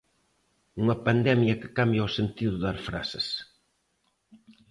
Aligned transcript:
Unha 0.81 0.95
pandemia 1.05 1.59
que 1.61 1.73
cambia 1.77 2.07
o 2.07 2.13
sentido 2.17 2.55
das 2.63 2.79
frases. 2.87 3.25